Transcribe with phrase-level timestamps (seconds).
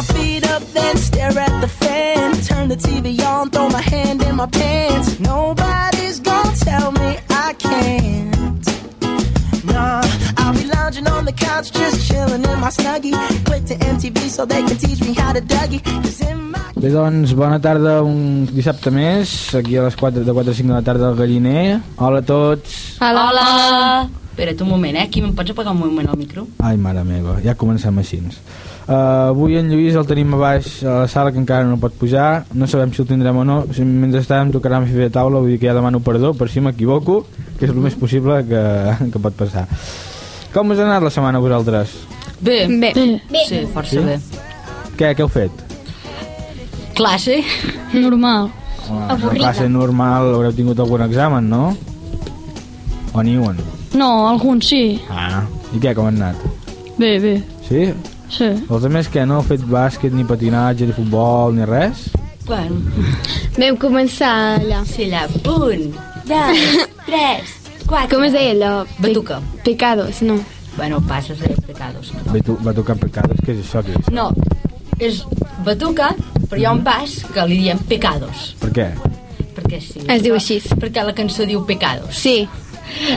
[0.00, 2.32] my feet up, then stare at the fan.
[2.48, 5.20] Turn the TV on, throw my hand in my pants.
[5.20, 8.64] Nobody's gonna tell me I can't.
[9.64, 10.00] Nah,
[10.38, 13.14] I'll be lounging on the couch, just chilling in my snuggie.
[13.44, 15.82] Click to MTV so they can teach me how to Dougie.
[15.84, 20.32] Cause in my Bé, doncs, bona tarda, un dissabte més, aquí a les 4, de
[20.32, 21.80] 4 a 5 de la tarda al Galliner.
[21.98, 22.96] Hola a tots.
[23.04, 23.28] Hola.
[23.28, 24.08] Hola.
[24.30, 25.04] Espera't un moment, eh?
[25.04, 26.46] Aquí me'n pots apagar un moment el micro?
[26.64, 28.22] Ai, mare meva, ja comencem així.
[28.90, 31.94] Uh, avui en Lluís el tenim a baix a la sala que encara no pot
[31.94, 35.38] pujar, no sabem si el tindrem o no, si mentrestant em tocarà fer de taula,
[35.38, 37.20] vull dir que ja demano perdó per si m'equivoco,
[37.60, 38.62] que és el més possible que,
[39.12, 39.68] que pot passar.
[40.50, 41.94] Com us ha anat la setmana a vosaltres?
[42.42, 42.64] Bé.
[42.66, 42.90] Bé.
[43.30, 43.44] Bé.
[43.46, 44.02] Sí, força Sí?
[44.02, 44.18] bé.
[44.98, 45.62] Què, què heu fet?
[46.98, 47.44] Classe?
[47.94, 48.50] Normal.
[48.90, 51.76] Home, una classe normal, haureu tingut algun examen, no?
[53.14, 53.54] O ni un?
[53.94, 54.98] No, alguns sí.
[55.10, 56.42] Ah, i què, com han anat?
[56.98, 57.36] Bé, bé.
[57.68, 57.92] Sí?
[58.30, 58.46] Sí.
[58.46, 62.06] Els altres que no heu fet bàsquet, ni patinatge, ni futbol, ni res?
[62.46, 62.78] Bueno,
[63.58, 64.84] Vam començar allà.
[64.86, 65.26] sí, allà.
[65.50, 65.90] Un,
[66.30, 66.62] dos,
[67.08, 67.52] tres,
[67.86, 68.08] quatre.
[68.14, 68.72] Com es deia allò?
[68.96, 69.40] Pe- Batuca.
[69.66, 70.38] Pecados, no.
[70.76, 72.12] Bueno, passes de pecados.
[72.64, 73.82] Va tocar pecades, què és això?
[73.84, 74.10] Què és?
[74.14, 74.28] No,
[75.02, 75.24] és
[75.66, 76.12] batuca,
[76.48, 78.54] però hi ha un pas que li diem pecados.
[78.62, 78.86] Per què?
[79.58, 80.04] Perquè sí.
[80.08, 80.60] Es diu així.
[80.80, 82.14] Perquè la cançó diu pecados.
[82.22, 82.48] Sí.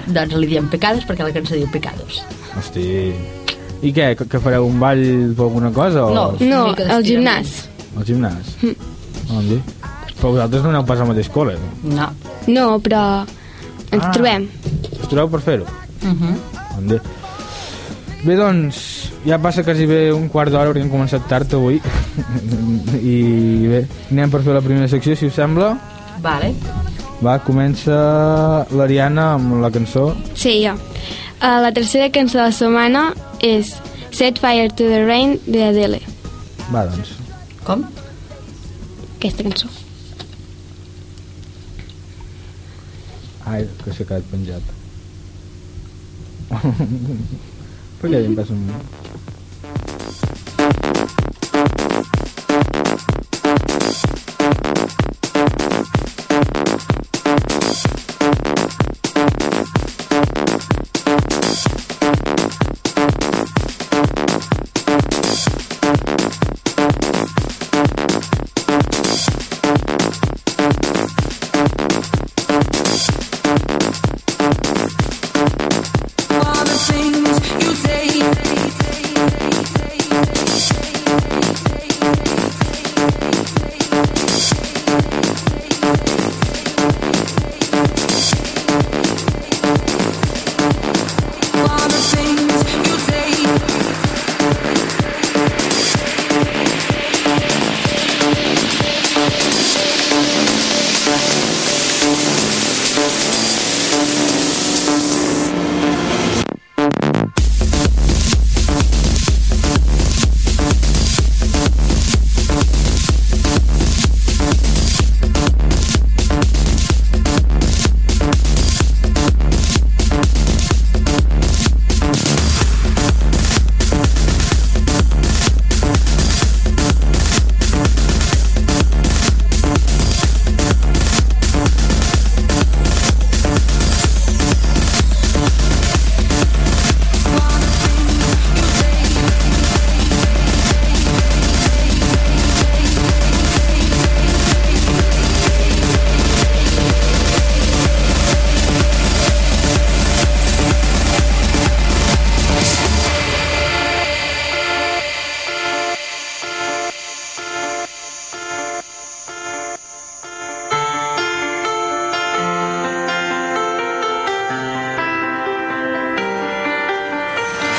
[0.09, 2.23] Doncs li diem pecados perquè la cançó diu pecados.
[2.57, 3.13] Hosti...
[3.83, 5.03] I què, que, que fareu un ball
[5.35, 6.05] per alguna cosa?
[6.07, 6.13] O...
[6.15, 6.25] No.
[6.39, 6.61] No,
[6.95, 7.55] al gimnàs.
[7.97, 8.53] Al gimnàs?
[8.63, 8.91] Mm.
[9.37, 9.59] On dir?
[10.19, 11.95] Però vosaltres no aneu pas al mateix col·le, no?
[11.97, 12.07] No.
[12.47, 13.03] No, però
[13.91, 14.11] ens Ah.
[14.15, 14.47] trobem.
[15.01, 15.65] Us trobeu per fer-ho?
[16.03, 16.99] Uh -huh.
[18.23, 21.81] Bé, doncs, ja passa quasi bé un quart d'hora, perquè hem començat tard avui.
[23.13, 23.81] I bé,
[24.11, 25.73] anem per fer la primera secció, si us sembla.
[26.23, 26.53] Vale.
[27.23, 30.13] Va, comença l'Ariana amb la cançó.
[30.35, 30.73] Sí, jo.
[31.43, 33.13] Uh, la tercera cançó de la setmana
[33.43, 33.75] és
[34.13, 35.99] Set Fire to the Rain de Adele.
[36.71, 37.15] Va, doncs.
[37.67, 37.83] Com?
[39.17, 39.69] Aquesta cançó.
[43.45, 44.71] Ai, que s'ha quedat penjat.
[47.99, 48.63] per què em passa un...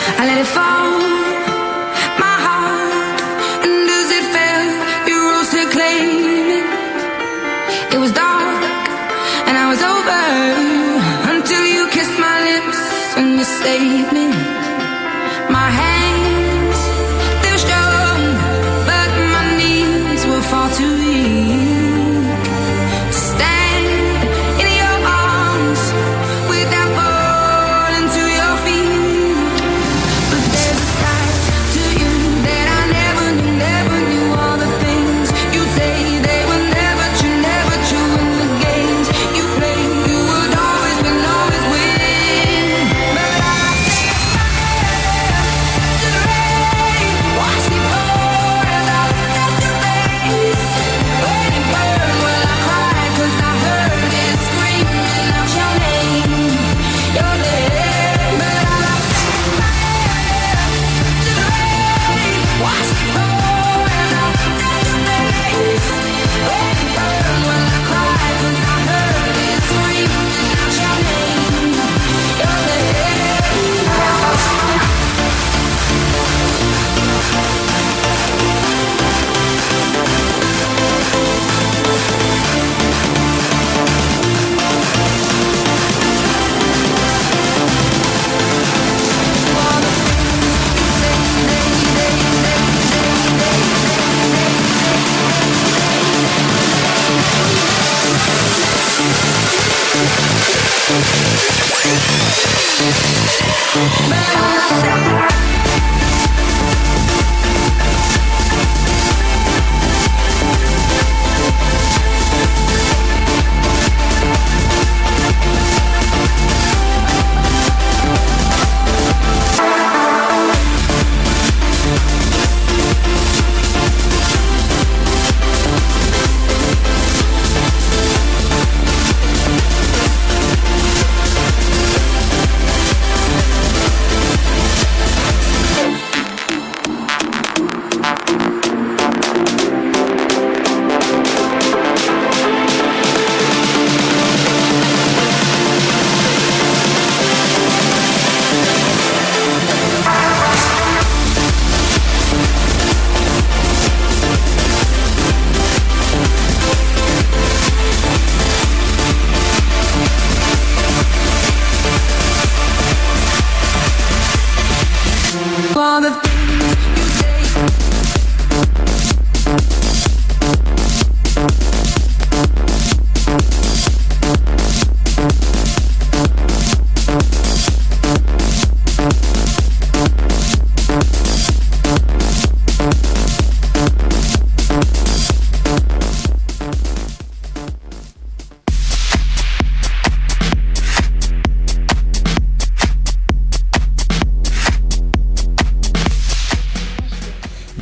[0.07, 1.14] I let it fall.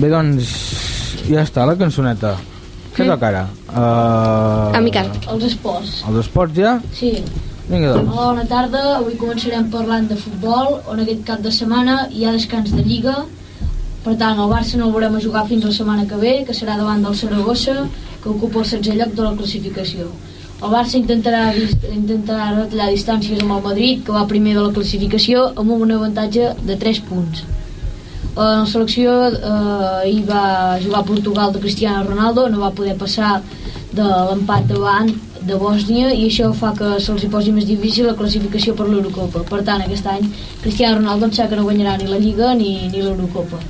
[0.03, 0.49] Bé, doncs,
[1.31, 2.33] ja està la cançoneta.
[2.97, 3.43] Què toca ara?
[3.71, 5.07] Uh, A Miquel.
[5.31, 5.93] Els esports.
[6.09, 6.73] Els esports ja?
[6.97, 7.13] Sí.
[7.69, 8.11] Vinga, doncs.
[8.11, 8.81] Hola, bona tarda.
[8.97, 13.15] Avui començarem parlant de futbol, on aquest cap de setmana hi ha descans de Lliga.
[14.03, 16.59] Per tant, el Barça no el veurem a jugar fins la setmana que ve, que
[16.59, 17.79] serà davant del Saragossa,
[18.25, 20.11] que ocupa el 16è lloc de la classificació.
[20.59, 21.47] El Barça intentarà,
[21.95, 26.57] intentarà retallar distàncies amb el Madrid, que va primer de la classificació, amb un avantatge
[26.67, 27.47] de 3 punts.
[28.33, 33.43] En la selecció eh, hi va jugar Portugal de Cristiano Ronaldo, no va poder passar
[33.93, 35.11] de l'empat davant
[35.43, 39.43] de Bòsnia i això fa que se'ls posi més difícil la classificació per l'Eurocopa.
[39.51, 40.31] Per tant, aquest any
[40.63, 43.61] Cristiano Ronaldo em sap que no guanyarà ni la Lliga ni, ni l'Eurocopa.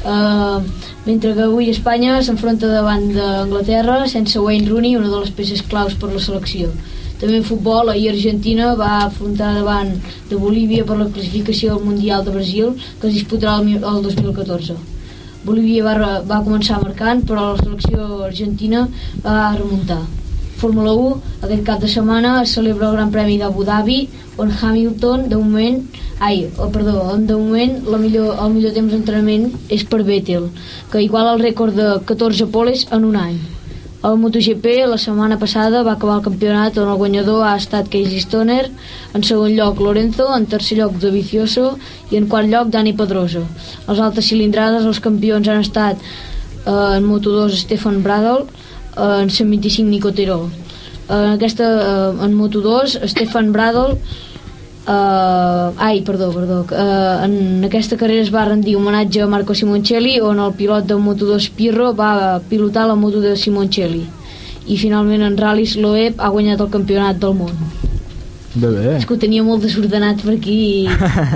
[0.00, 0.64] Uh,
[1.04, 5.96] mentre que avui Espanya s'enfronta davant d'Anglaterra sense Wayne Rooney, una de les peces claus
[6.00, 6.72] per la selecció.
[7.20, 9.90] També en futbol, ahir Argentina va afrontar davant
[10.30, 14.78] de Bolívia per la classificació al Mundial de Brasil, que es disputarà el, el 2014.
[15.44, 18.86] Bolívia va, va començar marcant, però la selecció argentina
[19.24, 20.00] va remuntar.
[20.60, 21.12] Fórmula 1,
[21.46, 24.00] aquest cap de setmana es celebra el Gran Premi d'Abu Dhabi,
[24.40, 25.78] on Hamilton, de moment,
[26.20, 30.50] ai, oh, perdó, on de moment la millor, el millor temps d'entrenament és per Vettel,
[30.92, 33.40] que iguala el rècord de 14 poles en un any.
[34.00, 38.22] El MotoGP la setmana passada va acabar el campionat on el guanyador ha estat Casey
[38.24, 38.70] Stoner,
[39.12, 41.74] en segon lloc Lorenzo, en tercer lloc Dovizioso
[42.08, 43.42] i en quart lloc Dani Pedroso.
[43.84, 48.46] Els altres cilindrades els campions han estat eh, en Moto2 Stefan Bradl,
[48.96, 50.48] eh, en 125 Nico Terol.
[51.10, 53.98] En, aquesta, eh, en Moto2 Stefan Bradl
[54.90, 56.62] Uh, ai, perdó, perdó.
[56.62, 60.96] Uh, en aquesta carrera es va rendir homenatge a Marco Simoncelli, on el pilot de
[60.98, 64.02] Moto2 Pirro va pilotar la moto de Simoncelli.
[64.66, 67.54] I finalment en ral·lis Loeb ha guanyat el campionat del món.
[68.56, 68.96] Bé, bé.
[68.96, 70.86] És que ho tenia molt desordenat per aquí i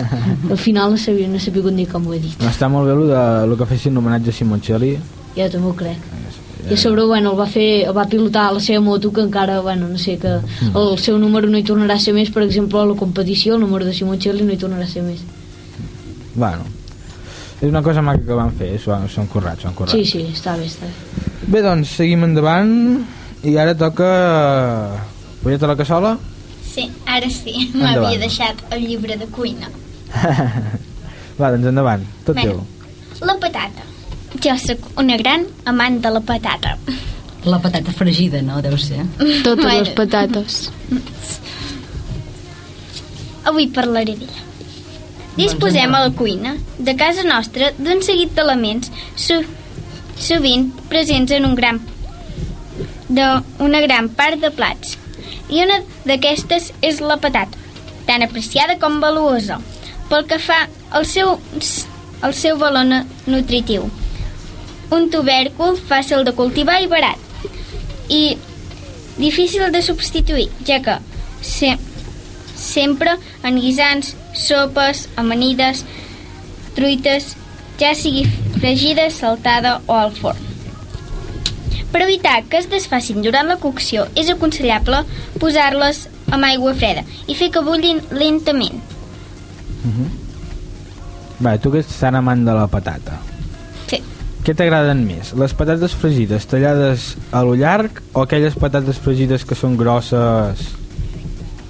[0.50, 2.34] al final no sabia, no sabia dir com ho he dit.
[2.50, 4.96] Està molt bé el, de, el que fessin homenatge a Simoncelli.
[5.38, 6.11] Jo també ho crec.
[6.71, 9.61] I a sobre, bueno, el va, fer, el va pilotar la seva moto que encara,
[9.61, 10.30] bueno, no sé, que
[10.75, 13.61] el seu número no hi tornarà a ser més, per exemple, a la competició, el
[13.66, 15.21] número de Simoncelli no hi tornarà a ser més.
[16.35, 16.64] Bueno,
[17.61, 19.92] és una cosa maca que van fer, s'ho han- s'ho han currat, s'ho han currat.
[19.94, 20.94] Sí, sí, està bé, està bé.
[21.52, 23.04] Bé, doncs, seguim endavant
[23.44, 24.09] i ara toca...
[25.44, 26.16] Polleta la cassola?
[26.64, 27.68] Sí, ara sí.
[27.76, 29.68] M'havia deixat el llibre de cuina.
[31.38, 32.54] Va, doncs endavant, tot Vinga.
[32.54, 33.26] teu.
[33.28, 33.83] La patata.
[34.42, 36.76] Jo sóc una gran amant de la patata.
[37.44, 38.60] La patata fregida, no?
[38.62, 39.04] Deu ser.
[39.44, 39.80] Totes Bueno.
[39.80, 40.70] les patates.
[43.44, 44.42] Avui parlaré d'ella.
[45.36, 49.40] Disposem a la cuina de casa nostra d'un seguit d'elements so
[50.16, 51.80] sovint presents en un gran
[53.08, 53.24] de
[53.58, 54.96] una gran part de plats.
[55.50, 57.58] I una d'aquestes és la patata,
[58.06, 59.58] tan apreciada com valuosa,
[60.08, 61.36] pel que fa al seu,
[62.22, 63.90] al seu valor nu- nutritiu.
[64.92, 67.18] Un tubèrcul fàcil de cultivar i barat,
[68.08, 68.36] i
[69.18, 70.98] difícil de substituir, ja que
[71.40, 71.76] se,
[72.56, 75.84] sempre en guisants, sopes, amanides,
[76.74, 77.34] truites,
[77.78, 78.24] ja sigui
[78.58, 80.40] fregida, saltada o al forn.
[81.92, 85.04] Per evitar que es desfacin durant la cocció, és aconsellable
[85.38, 88.82] posar-les amb aigua freda i fer que bullin lentament.
[91.38, 93.20] Va, tu que ets tan amant de la patata.
[94.44, 94.50] Sí.
[94.50, 95.30] Què t'agraden més?
[95.40, 100.66] Les patates fregides tallades a lo llarg o aquelles patates fregides que són grosses...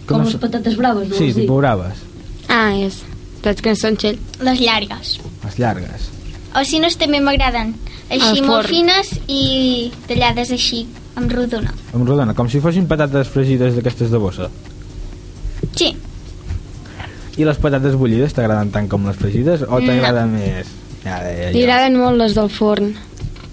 [0.05, 1.45] que Com no les patates braves, Sí, vols dir?
[1.45, 2.03] tipus braves,
[2.49, 2.99] Ah, és.
[3.45, 4.19] Saps que són xell?
[4.45, 5.15] Les llargues.
[5.45, 6.11] les llargues.
[6.57, 7.75] O si no, també m'agraden
[8.11, 11.73] així molt fines i tallades així amb rodona.
[11.95, 14.51] Amb rodona, com si fossin patates fregides d'aquestes de bossa.
[15.75, 15.95] Sí,
[17.37, 20.69] I les patates bullides t'agraden tant com les fregides o t'agrada més...
[21.05, 21.51] Ja, ja, ja.
[21.53, 22.95] Li agraden molt les del forn.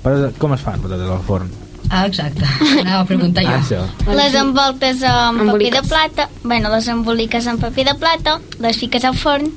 [0.01, 1.49] Però com es fan patates al forn?
[1.91, 2.45] Ah, exacte.
[2.79, 3.51] Anava a preguntar jo.
[3.51, 3.81] Ah, això.
[4.15, 9.03] les envoltes amb paper de plata, bueno, les emboliques amb paper de plata, les fiques
[9.05, 9.51] al forn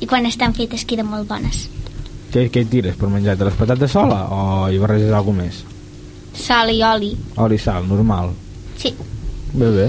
[0.00, 1.66] i quan estan fetes queden molt bones.
[2.32, 3.44] Què, què tires per menjar-te?
[3.44, 5.60] Les patates sola o hi barreges alguna més?
[6.40, 7.12] Sal i oli.
[7.42, 8.30] Oli i sal, normal.
[8.80, 8.94] Sí.
[9.52, 9.88] Bé, bé.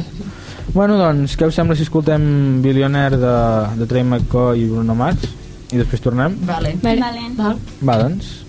[0.74, 2.24] Bueno, doncs, què us sembla si escoltem
[2.64, 3.36] Billionaire de,
[3.78, 5.30] de Trey McCoy i Bruno Mars?
[5.72, 6.36] I després tornem?
[6.44, 6.74] Vale.
[6.84, 7.25] Vale.
[7.38, 7.60] Val?
[7.80, 8.44] Va, doncs.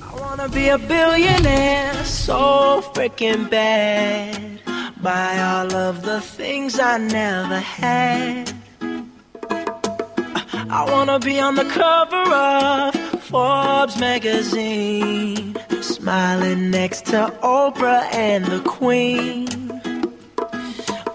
[0.00, 4.60] I wanna be a billionaire so freaking bad.
[5.02, 8.52] Buy all of the things I never had.
[10.70, 18.60] I wanna be on the cover of Forbes magazine, smiling next to Oprah and the
[18.60, 19.46] Queen.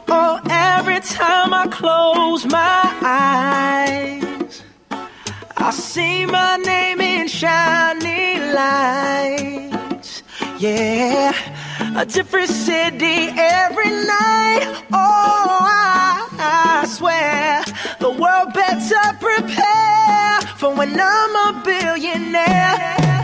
[0.08, 4.19] Oh, every time I close my eyes,
[5.62, 10.24] I see my name in shining lights.
[10.58, 11.34] Yeah,
[11.96, 14.63] a different city every night.
[14.92, 17.63] Oh, I, I swear
[18.00, 23.19] the world better prepare for when I'm a billionaire.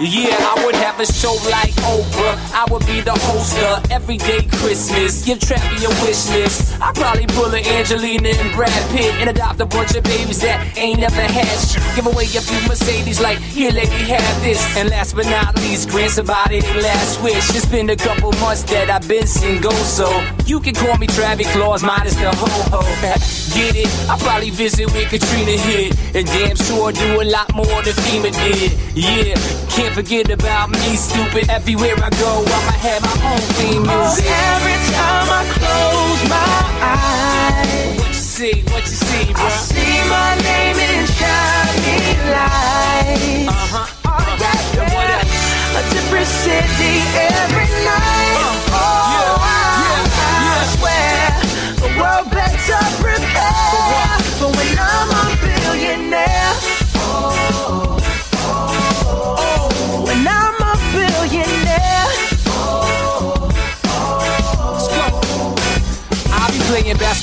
[0.00, 2.34] Yeah, I would have a show like Oprah.
[2.52, 5.24] I would be the host of Everyday Christmas.
[5.24, 6.80] Give Trappy a wish list.
[6.82, 10.76] I'd probably pull a Angelina and Brad Pitt and adopt a bunch of babies that
[10.76, 11.80] ain't never had shit.
[11.94, 14.58] Give away a few Mercedes like, here, lady, have this.
[14.76, 17.54] And last but not least, grant somebody their last wish.
[17.54, 20.10] It's been a couple months that I've been single, so
[20.44, 22.82] you can call me Travis Claus, minus the ho-ho.
[23.54, 24.10] Get it?
[24.10, 25.94] I probably visit with Katrina hit.
[26.16, 28.72] And damn sure do a lot more than FEMA did.
[28.94, 29.34] Yeah,
[29.70, 31.48] can't forget about me, stupid.
[31.50, 34.26] Everywhere I go, I'ma have my own theme Oh, music.
[34.26, 39.44] every time I close my eyes, What you see, what you see, bro?
[39.44, 41.93] I see my name in shining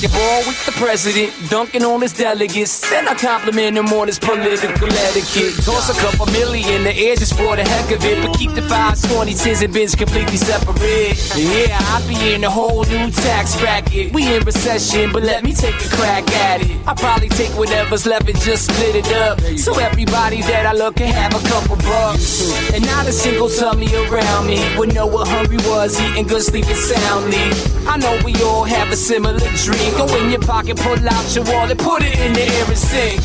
[0.02, 2.88] basketball with the president, dunking on his delegates.
[2.90, 5.64] Then I compliment him on his political etiquette.
[5.64, 8.24] Toss a couple million the air just for the heck of it.
[8.24, 11.16] But keep the fives, 20, 10s, and bins completely separate.
[11.36, 14.12] Yeah, I'll be in a whole new tax bracket.
[14.12, 16.76] We in recession, but let me take a crack at it.
[16.86, 19.40] I'll probably take whatever's left and just split it up.
[19.58, 22.72] So everybody that I look can have a couple bucks.
[22.72, 26.74] And not a single tummy around me would know what hungry was, eating good, sleeping
[26.74, 27.38] soundly.
[27.86, 29.91] I know we all have a similar dream.
[29.96, 33.18] Go in your pocket, pull out your wallet, put it in the air and sing.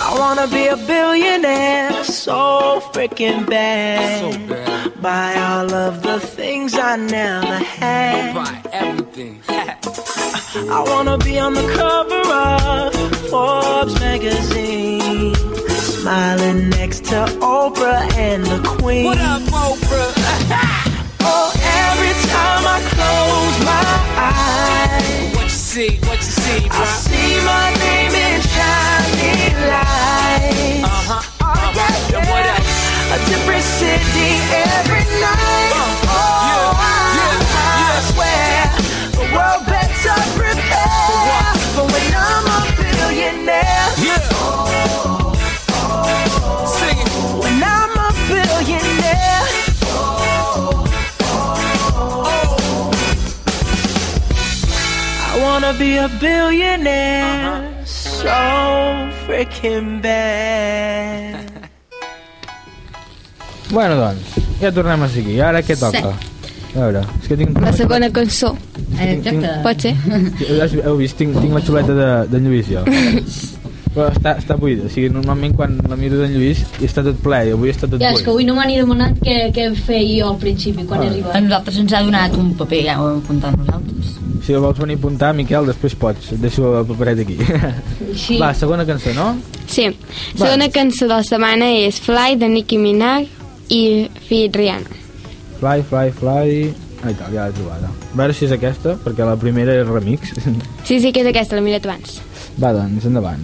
[0.00, 4.32] I wanna be a billionaire so freaking bad.
[4.32, 5.02] So bad.
[5.02, 8.34] Buy all of the things I never had.
[8.34, 9.42] Buy everything.
[9.48, 12.92] I wanna be on the cover of
[13.30, 15.34] Forbes magazine.
[15.68, 19.04] Smiling next to Oprah and the Queen.
[19.06, 20.88] what up, Oprah?
[21.24, 25.31] Oh, every time I close my eyes,
[25.72, 25.96] see?
[26.04, 30.84] What you see, I see my name in shining lights.
[30.84, 31.24] Uh-huh.
[31.40, 32.60] Oh, yeah, And what yeah.
[32.60, 32.76] else?
[33.08, 35.72] A different city every night.
[36.12, 36.41] Uh,
[55.72, 58.28] wanna be a billionaire so
[59.26, 61.50] freaking bad.
[63.70, 65.36] Bueno, doncs, ja tornem a seguir.
[65.36, 66.12] I ara què toca?
[66.72, 67.56] A veure, és que tinc...
[67.60, 68.52] La segona cançó.
[68.98, 69.54] Eh, Exacte.
[69.64, 69.94] Pot ser?
[70.84, 71.16] Heu vist?
[71.20, 72.84] Tinc, tinc la xuleta de, de Lluís, jo.
[73.92, 74.86] Però està, està buida.
[74.86, 77.84] O sigui, normalment quan la miro d'en Lluís i està tot ple, i avui està
[77.90, 78.32] tot Ja, és que buit.
[78.32, 81.04] avui no m'han ni demanat què, què feia jo al principi quan Ah.
[81.04, 81.42] he A arribat.
[81.42, 84.14] nosaltres ens ha donat un paper, ja ho hem apuntat nosaltres.
[84.46, 86.32] Si vols venir a apuntar, Miquel, després pots.
[86.32, 87.36] Et deixo el paperet aquí.
[88.16, 88.38] Sí.
[88.38, 89.36] Va, segona cançó, no?
[89.66, 89.86] Sí.
[90.36, 93.26] Segona cançó de la setmana és Fly, de Nicki Minaj
[93.70, 94.88] i Fit Rihanna.
[95.60, 96.74] Fly, fly, fly...
[97.04, 97.88] Ah, i tal, ja l'he trobada.
[97.88, 100.32] A veure si és aquesta, perquè la primera és remix.
[100.84, 102.20] Sí, sí, que és aquesta, l'he mirat abans.
[102.62, 103.40] Va, doncs, endavant.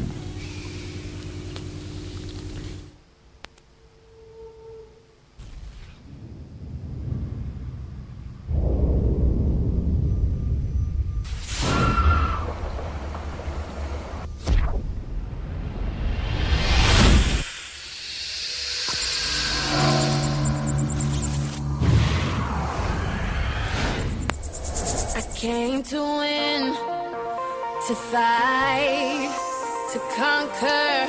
[25.39, 26.75] Came to win,
[27.87, 29.31] to fight,
[29.93, 31.07] to conquer,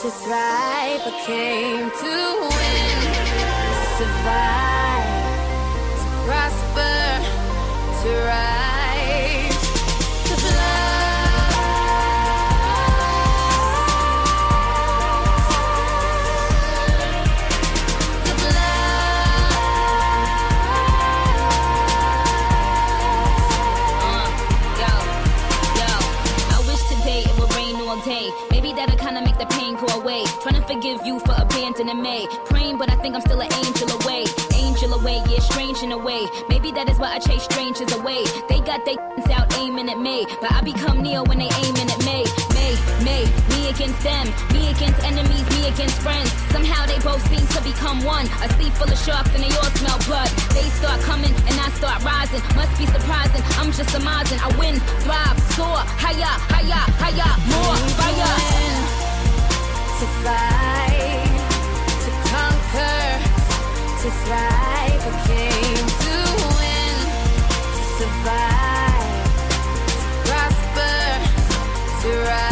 [0.00, 1.02] to thrive.
[1.02, 2.14] I came to
[2.54, 2.98] win,
[3.74, 5.26] to survive,
[6.00, 6.98] to prosper,
[8.02, 8.49] to rise,
[30.72, 32.28] forgive you for abandoning me.
[32.46, 34.24] Praying, but I think I'm still an angel away.
[34.54, 36.26] Angel away, yeah, strange in a way.
[36.48, 38.22] Maybe that is why I chase strangers away.
[38.48, 38.96] They got they
[39.34, 42.22] out aiming at me, but I become Neo when they aiming at me.
[42.54, 46.30] May, May, me against them, me against enemies, me against friends.
[46.54, 48.26] Somehow they both seem to become one.
[48.44, 50.30] A sea full of sharks and they all smell blood.
[50.54, 52.42] They start coming and I start rising.
[52.54, 54.38] Must be surprising, I'm just surmising.
[54.38, 58.89] I win, thrive, soar, higher, higher, higher, more fire.
[60.00, 61.36] To fight,
[62.04, 63.04] to conquer,
[64.00, 65.02] to thrive.
[65.04, 66.16] I came to
[66.58, 66.96] win,
[67.76, 69.24] to survive,
[70.00, 70.96] to prosper,
[72.00, 72.49] to rise,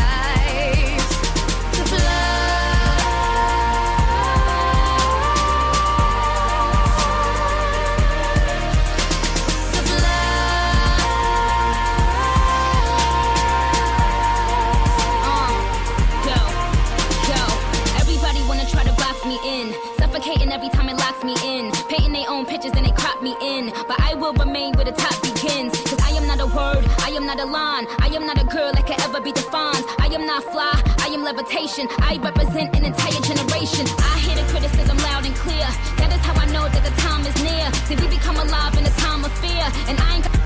[27.59, 27.87] line.
[28.07, 29.85] I am not a girl that can ever be defined.
[29.99, 31.85] I am not fly, I am levitation.
[32.11, 33.85] I represent an entire generation.
[34.13, 35.69] I hear the criticism loud and clear.
[35.99, 37.67] That is how I know that the time is near.
[37.87, 39.67] See, we become alive in a time of fear.
[39.91, 40.39] And I ain't got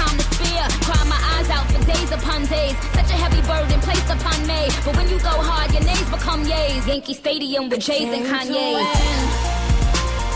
[0.00, 0.62] time to fear.
[0.86, 2.76] Cry my eyes out for days upon days.
[2.98, 4.60] Such a heavy burden placed upon me.
[4.86, 6.86] But when you go hard, your names become yays.
[6.86, 8.88] Yankee Stadium with Jays and Kanye's.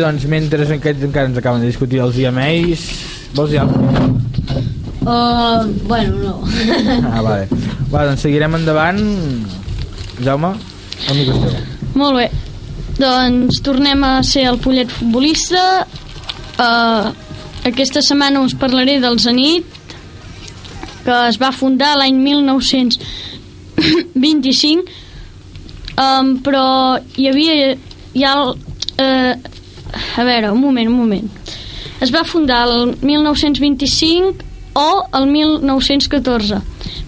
[0.09, 2.89] doncs, mentre aquests encara ens acaben de discutir els IMEis,
[3.37, 4.09] vols dir alguna cosa?
[4.99, 6.43] Uh, bueno, no.
[7.13, 7.47] Ah, vale.
[7.89, 8.99] Va, doncs seguirem endavant.
[10.25, 10.51] Jaume,
[11.07, 11.53] el micro és teu.
[11.97, 12.27] Molt bé.
[12.99, 15.63] Doncs tornem a ser el pollet futbolista.
[16.59, 17.05] Uh,
[17.69, 19.65] aquesta setmana us parlaré del Zenit,
[21.05, 24.83] que es va fundar l'any 1925,
[25.95, 26.65] um, però
[27.15, 27.53] hi havia
[28.17, 28.49] ja el,
[28.99, 29.33] uh,
[30.17, 31.29] a veure, un moment, un moment.
[31.99, 34.45] Es va fundar el 1925
[34.79, 36.61] o el 1914,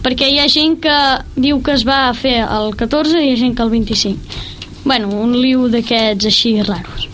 [0.04, 0.98] perquè hi ha gent que
[1.36, 4.42] diu que es va fer el 14 i hi ha gent que el 25.
[4.84, 7.08] Bueno, un liu d'aquests així raros.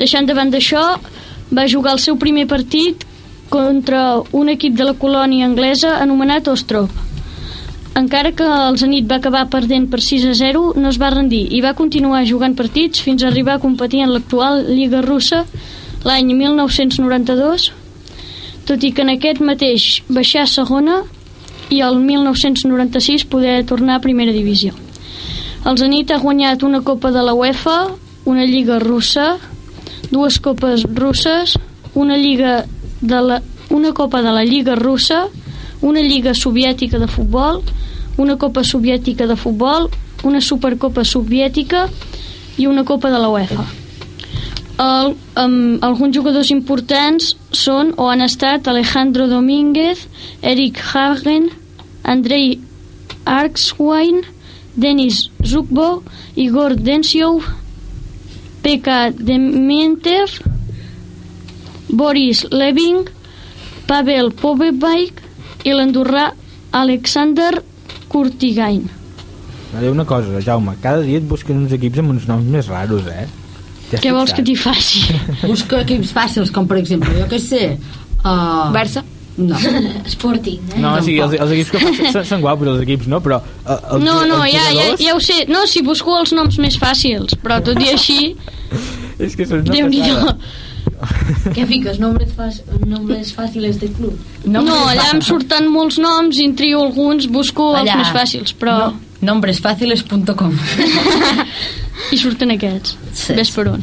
[0.00, 0.82] Deixant davant d'això,
[1.52, 3.04] va jugar el seu primer partit
[3.50, 6.88] contra un equip de la colònia anglesa anomenat Ostrov.
[8.00, 11.42] Encara que el Zenit va acabar perdent per 6 a 0, no es va rendir
[11.52, 15.42] i va continuar jugant partits fins a arribar a competir en l'actual Lliga Russa
[16.08, 17.66] l'any 1992,
[18.64, 21.02] tot i que en aquest mateix baixar a segona
[21.68, 24.72] i el 1996 poder tornar a primera divisió.
[25.68, 27.76] El Zenit ha guanyat una Copa de la UEFA,
[28.24, 29.34] una Lliga russa,
[30.08, 31.58] dues Copes russes,
[31.92, 32.64] una Lliga
[33.02, 35.26] de la, una Copa de la Lliga russa,
[35.82, 37.60] una Lliga soviètica de futbol,
[38.20, 39.88] una Copa soviètica de futbol,
[40.28, 41.86] una Supercopa soviètica
[42.60, 43.64] i una Copa de la UEFA.
[44.80, 50.06] El, um, alguns jugadors importants són o han estat Alejandro Domínguez,
[50.40, 51.50] Eric Hagen,
[52.04, 52.60] Andrei
[53.24, 54.22] Arkswine,
[54.76, 56.02] Denis Zukbo,
[56.36, 57.44] Igor Densiov
[58.62, 60.28] Pekka Dementer,
[61.88, 63.08] Boris Leving,
[63.88, 65.20] Pavel Povebaik
[65.64, 66.30] i l'andorrà
[66.76, 67.64] Alexander
[68.10, 68.88] Kurtigain.
[69.70, 72.66] Va dir una cosa, Jaume, cada dia et busquen uns equips amb uns noms més
[72.70, 73.28] raros, eh?
[73.90, 74.36] Què vols fixat?
[74.36, 75.00] que t'hi faci?
[75.50, 77.62] Busco equips fàcils, com per exemple, jo què sé...
[78.20, 78.68] Uh...
[78.74, 79.02] Barça?
[79.40, 79.56] No.
[80.14, 80.80] Sporting, eh?
[80.82, 83.22] No, o sigui, els, els equips que fan són, són guapos, els equips, no?
[83.24, 85.38] Però eh, els, No, no, els ja, ja, jugadors- ja ho sé.
[85.50, 88.18] No, si busco els noms més fàcils, però tot i així,
[89.20, 90.14] És que són una Déu-n'hi-do.
[90.16, 90.36] passada.
[91.56, 92.00] Què fiques?
[92.02, 94.16] Nombres, fas, nombres fàcils de club?
[94.44, 98.76] No, allà em surten molts noms i en trio alguns, busco els més fàcils, però...
[98.88, 100.54] No, nombresfàciles.com
[102.14, 102.96] I surten aquests.
[103.12, 103.34] Sí.
[103.36, 103.82] Ves per on.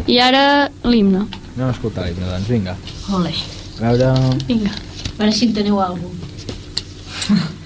[0.06, 1.45] I ara l'himne.
[1.56, 2.76] Anem a escoltar l'himne, doncs, vinga.
[3.16, 3.32] Ole.
[3.80, 4.10] A veure...
[4.44, 4.72] Vinga.
[4.76, 6.34] A veure si enteneu alguna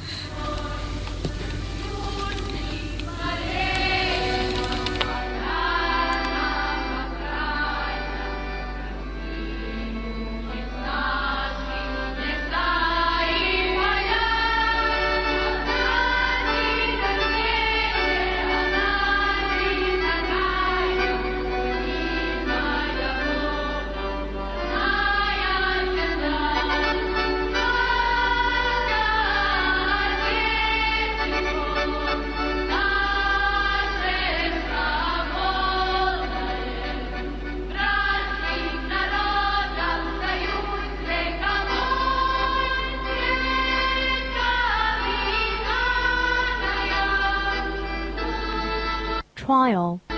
[49.71, 50.10] cosa.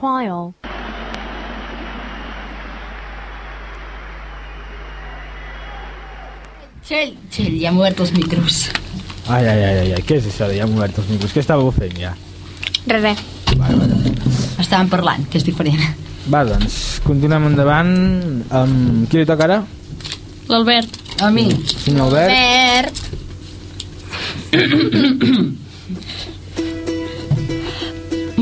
[0.00, 0.54] Trial.
[6.88, 8.62] Txell, Txell, ja hem obert els micros.
[9.28, 11.34] Ai, ai, ai, ai, què és això de ja hem obert els micros?
[11.36, 12.14] Què estàveu fent ja?
[12.88, 13.20] Res, res.
[14.56, 15.84] Estàvem parlant, que és diferent.
[16.32, 17.92] Va, doncs, continuem endavant.
[18.56, 19.60] Um, qui li toca ara?
[20.48, 20.96] L'Albert.
[21.20, 21.50] A mi.
[21.76, 22.32] Senyor Albert.
[24.48, 25.58] Albert.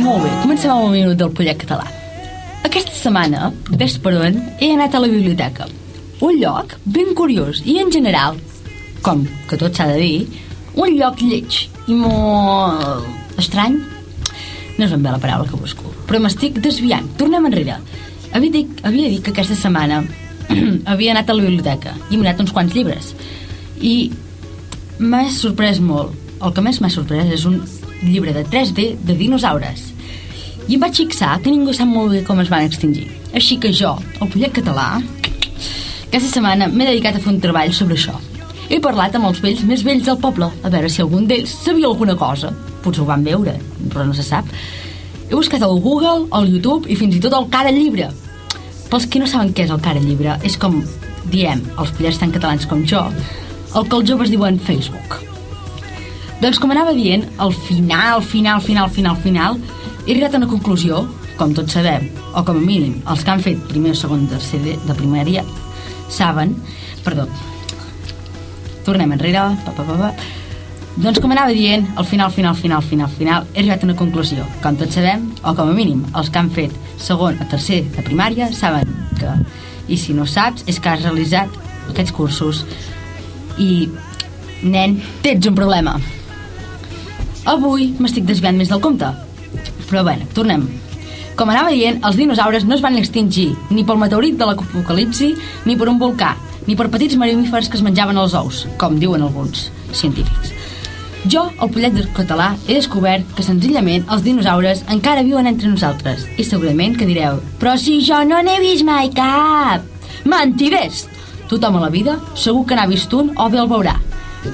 [0.08, 1.84] Molt bé, comencem amb un minut del pollet català.
[2.64, 5.66] Aquesta setmana, ves per on, he anat a la biblioteca.
[6.24, 8.38] Un lloc ben curiós i, en general,
[9.04, 10.38] com que tot s'ha de dir,
[10.80, 11.58] un lloc lleig
[11.92, 13.76] i molt estrany.
[14.78, 17.10] No és ben bé la paraula que busco, però m'estic desviant.
[17.20, 17.76] Tornem enrere.
[18.32, 20.00] Havia dit, havia dit que aquesta setmana
[20.94, 23.12] havia anat a la biblioteca i he mirat uns quants llibres.
[23.76, 24.08] I
[25.04, 26.16] m'ha sorprès molt.
[26.40, 27.60] El que més m'ha sorprès és un
[28.00, 29.97] llibre de 3D de dinosaures.
[30.68, 33.06] I em vaig fixar que ningú sap molt bé com es van extingir.
[33.32, 34.98] Així que jo, el pollet català,
[36.08, 38.18] aquesta setmana m'he dedicat a fer un treball sobre això.
[38.68, 41.88] He parlat amb els vells més vells del poble, a veure si algun d'ells sabia
[41.88, 42.52] alguna cosa.
[42.84, 43.54] Potser ho van veure,
[43.88, 44.50] però no se sap.
[45.28, 48.10] He buscat al Google, al YouTube i fins i tot al Cara Llibre.
[48.92, 50.82] Pels que no saben què és el Cara Llibre, és com,
[51.32, 53.06] diem, els pollets tan catalans com jo,
[53.72, 55.16] el que els joves diuen Facebook.
[56.42, 59.60] Doncs com anava dient, al final, final, final, final, final,
[60.08, 61.02] he arribat a una conclusió,
[61.36, 64.78] com tots sabem, o com a mínim, els que han fet primer, segon, tercer de,
[64.96, 65.42] primària,
[66.08, 66.54] saben,
[67.04, 67.26] perdó,
[68.86, 70.08] tornem enrere, pa, pa, pa, pa.
[70.96, 74.48] Doncs com anava dient, al final, final, final, final, final, he arribat a una conclusió.
[74.64, 78.08] Com tots sabem, o com a mínim, els que han fet segon o tercer de
[78.08, 78.88] primària saben
[79.20, 79.36] que,
[79.92, 81.52] i si no saps, és que has realitzat
[81.92, 82.64] aquests cursos
[83.60, 83.90] i,
[84.64, 85.98] nen, tens un problema.
[87.44, 89.12] Avui m'estic desviant més del compte.
[89.88, 90.66] Però bé, tornem.
[91.38, 95.32] Com anava dient, els dinosaures no es van extingir ni pel meteorit de l'apocalipsi,
[95.66, 96.34] ni per un volcà,
[96.66, 100.58] ni per petits mamífers que es menjaven els ous, com diuen alguns científics.
[101.26, 106.22] Jo, el pollet del català, he descobert que senzillament els dinosaures encara viuen entre nosaltres
[106.38, 109.82] i segurament que direu però si jo no n'he vist mai cap!
[110.28, 111.06] Mentiders!
[111.50, 113.96] Tothom a la vida segur que n'ha vist un o bé el veurà.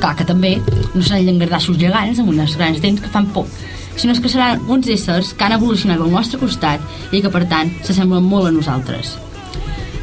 [0.01, 0.55] Clar que també
[0.95, 3.51] no seran llangardaixos gegants amb unes grans dents que fan por,
[3.97, 6.81] sinó que seran uns éssers que han evolucionat al nostre costat
[7.13, 9.15] i que, per tant, s'assemblen molt a nosaltres.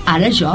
[0.09, 0.53] Ara jo,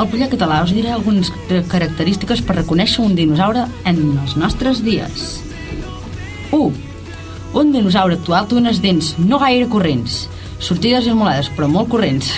[0.00, 1.30] el pollet català, us diré algunes
[1.70, 5.26] característiques per reconèixer un dinosaure en els nostres dies.
[6.52, 6.72] 1.
[7.56, 10.26] Un dinosaure actual té unes dents no gaire corrents,
[10.58, 12.32] sortides i esmolades, però molt corrents.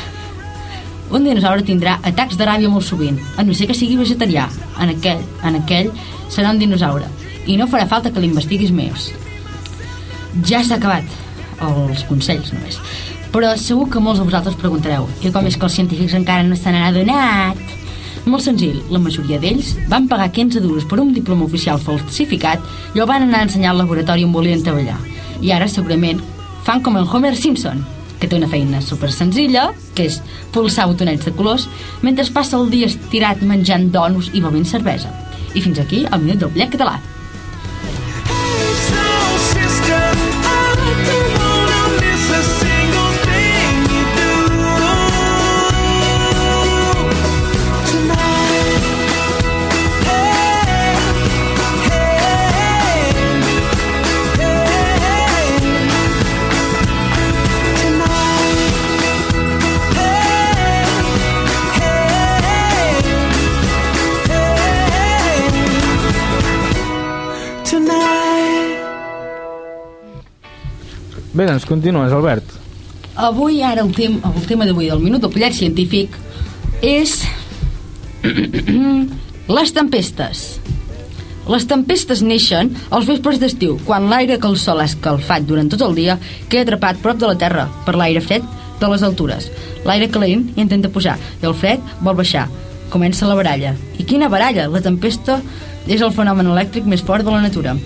[1.10, 4.48] Un dinosaure tindrà atacs de ràbia molt sovint, a no ser que sigui vegetarià.
[4.82, 5.88] En aquell, en aquell
[6.28, 7.08] serà un dinosaure,
[7.46, 9.08] i no farà falta que l'investiguis més.
[10.46, 11.04] Ja s'ha acabat
[11.64, 12.78] els consells només.
[13.32, 16.56] Però segur que molts de vosaltres preguntareu i com és que els científics encara no
[16.56, 17.58] se n'han adonat?
[18.28, 22.62] Molt senzill, la majoria d'ells van pagar 15 duros per un diploma oficial falsificat
[22.94, 24.98] i el van anar a ensenyar al laboratori on volien treballar.
[25.40, 26.20] I ara segurament
[26.66, 27.84] fan com el Homer Simpson,
[28.20, 30.20] que té una feina super senzilla, que és
[30.52, 31.68] pulsar botonets de colors,
[32.02, 35.12] mentre passa el dia estirat menjant donos i bevint cervesa.
[35.54, 36.98] I fins aquí el minut del Black català.
[71.38, 72.42] Bé, doncs continues, Albert.
[73.14, 76.16] Avui, ara, el, tem el tema d'avui del Minut del Pollet Científic
[76.82, 77.12] és
[79.58, 80.40] les tempestes.
[81.46, 85.86] Les tempestes neixen als vespres d'estiu, quan l'aire que el sol ha escalfat durant tot
[85.86, 86.18] el dia
[86.50, 88.42] queda atrapat prop de la Terra per l'aire fred
[88.82, 89.46] de les altures.
[89.86, 92.48] L'aire calent intenta pujar i el fred vol baixar.
[92.90, 93.76] Comença la baralla.
[93.94, 94.66] I quina baralla?
[94.66, 95.38] La tempesta
[95.86, 97.78] és el fenomen elèctric més fort de la natura.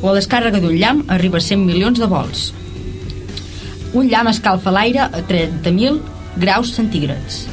[0.00, 2.54] La descàrrega d'un llamp arriba a 100 milions de volts.
[3.94, 6.00] Un llamp escalfa l'aire a 30.000
[6.42, 7.44] graus centígrads.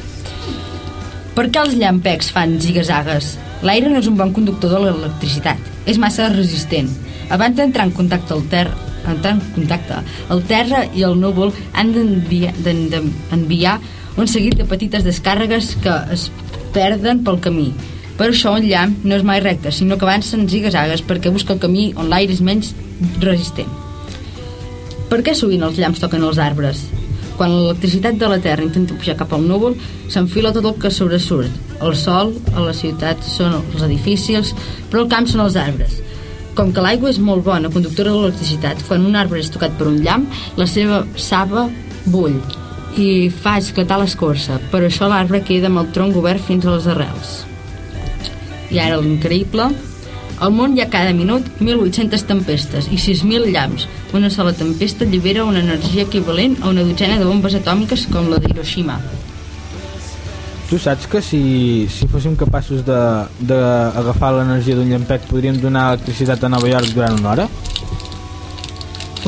[1.36, 3.36] Per què els llampecs fan zigazagues?
[3.62, 5.60] L'aire no és un bon conductor de l'electricitat.
[5.86, 6.90] És massa resistent.
[7.30, 8.74] Abans d'entrar en contacte al terra,
[9.06, 10.00] entrar en contacte,
[10.34, 13.78] el terra i el núvol han d'enviar
[14.18, 16.26] un seguit de petites descàrregues que es
[16.74, 17.70] perden pel camí.
[18.18, 21.54] Per això un llamp no és mai recte, sinó que avança en zigazagues perquè busca
[21.54, 22.74] el camí on l'aire és menys
[23.22, 23.81] resistent.
[25.12, 26.78] Per què sovint els llamps toquen els arbres?
[27.36, 29.74] Quan l'electricitat de la Terra intenta pujar cap al núvol,
[30.08, 31.52] s'enfila tot el que sobresurt.
[31.84, 34.54] El sol, a la ciutat són els edificis,
[34.88, 35.98] però el camp són els arbres.
[36.56, 39.90] Com que l'aigua és molt bona conductora de l'electricitat, quan un arbre és tocat per
[39.92, 40.24] un llamp,
[40.56, 41.68] la seva saba
[42.06, 42.40] bull
[42.96, 44.62] i fa esclatar l'escorça.
[44.72, 47.42] Per això l'arbre queda amb el tronc obert fins a les arrels.
[48.72, 49.74] I ara l'increïble.
[50.40, 53.86] Al món hi ha cada minut 1.800 tempestes i 6.000 llamps.
[54.12, 58.38] Una sola tempesta allibera una energia equivalent a una dotzena de bombes atòmiques com la
[58.42, 58.98] d'Hiroshima.
[60.70, 66.48] Tu saps que si, si fóssim capaços d'agafar l'energia d'un llampec podríem donar electricitat a
[66.48, 67.48] Nova York durant una hora?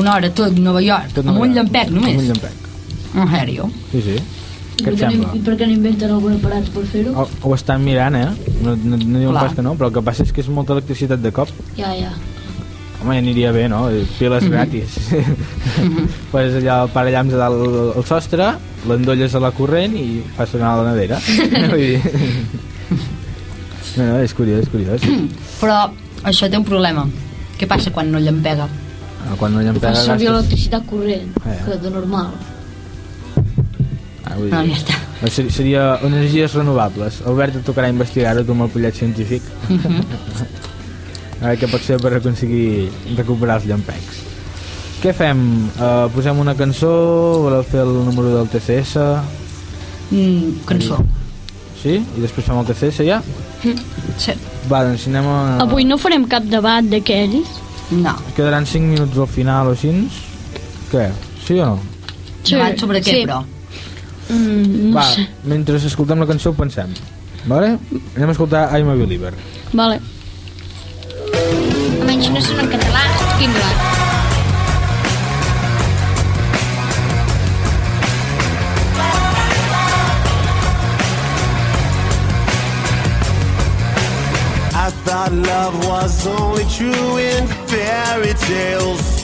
[0.01, 1.55] Una hora tot Nova York, Tot amb Nova un York.
[1.61, 2.15] llampec només.
[2.17, 2.71] Amb un llampec.
[3.15, 3.69] En sèrio?
[3.91, 4.15] Sí, sí.
[4.75, 5.29] Què et sembla?
[5.33, 7.11] I per què no inventen algun aparat per fer-ho?
[7.15, 8.27] Ho, ho estan mirant, eh?
[8.61, 9.45] No, no, no diuen Clar.
[9.47, 11.49] pas que no, però el que passa és que és molta electricitat de cop.
[11.77, 12.11] Ja, ja.
[13.01, 13.85] Home, ja aniria bé, no?
[14.19, 14.51] Piles Mhm.
[14.51, 14.97] gratis.
[16.31, 17.65] pues allà el parellams a dalt
[17.97, 18.51] el, sostre,
[18.87, 21.19] l'endolles a la corrent i fas sonar a la nevera.
[21.69, 22.01] Vull dir...
[23.95, 25.05] No, no, és curiós, és curiós.
[25.61, 25.77] Però
[26.27, 27.05] això té un problema.
[27.55, 28.67] Què passa quan no llampega?
[29.25, 30.33] Ah, Quan no llampega Fas servir gastes...
[30.35, 31.55] l'electricitat corrent, Eh.
[31.65, 32.33] que de normal.
[34.35, 34.99] Vull No, dir- ja està.
[35.31, 37.21] Seria, seria energies renovables.
[37.25, 39.41] Albert et tocarà investigar-ho tu amb el pollet científic.
[39.69, 40.01] Mhm.
[41.41, 44.21] a veure què pot fer per aconseguir recuperar els llampecs.
[45.03, 45.41] Què fem?
[45.75, 46.89] Uh, posem una cançó?
[47.43, 48.95] Voleu fer el número del TCS?
[50.11, 50.97] Mm, cançó.
[51.81, 51.99] Sí?
[51.99, 53.19] I després fem el TCS ja?
[54.17, 54.33] Sí.
[54.71, 55.35] Va, doncs anem a...
[55.65, 57.59] Avui no farem cap debat d'aquells.
[57.91, 58.15] No.
[58.35, 59.91] Quedaran 5 minuts al final o així?
[60.89, 61.09] Què?
[61.45, 61.79] Sí o no?
[62.45, 63.43] Debat sobre què, però?
[64.29, 65.27] Mm, no Va, sé.
[65.43, 66.93] mentre escoltem la cançó ho pensem.
[67.45, 67.77] Vale?
[68.15, 69.33] Anem a escoltar I'm a Believer.
[69.73, 69.99] Vale.
[72.01, 73.03] Almenys no són en català.
[73.37, 73.83] Quin blat.
[84.77, 89.23] I thought love was only true in fairy tales.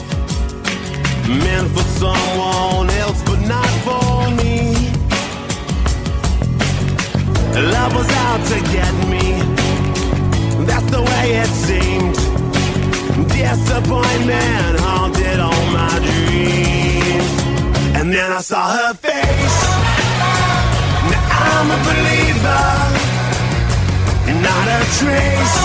[1.27, 3.21] Meant for someone else,
[7.53, 9.27] Love was out to get me.
[10.65, 12.15] That's the way it seemed.
[13.27, 17.31] Disappointment haunted all my dreams.
[17.97, 19.59] And then I saw her face.
[21.11, 23.11] Now I'm a believer.
[24.47, 25.59] Not a trace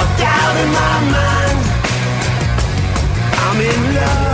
[0.00, 1.58] of doubt in my mind.
[3.42, 4.25] I'm in love.